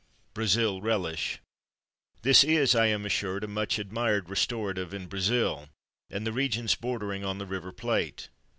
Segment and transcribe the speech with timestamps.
[0.33, 1.37] Brazil Relish.
[2.23, 5.69] This is, I am assured, a much admired restorative in Brazil,
[6.09, 8.29] and the regions bordering on the River Plate.